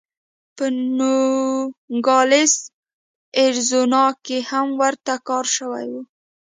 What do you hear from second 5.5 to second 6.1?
شوی و.